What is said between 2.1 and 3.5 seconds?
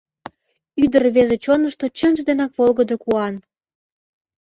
денак волгыдо куан!